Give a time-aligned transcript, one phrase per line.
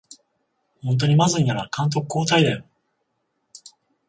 [0.81, 2.65] ほんとにまずいなら監督交代だよ